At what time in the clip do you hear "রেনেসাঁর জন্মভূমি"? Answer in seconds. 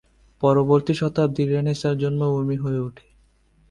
1.45-2.57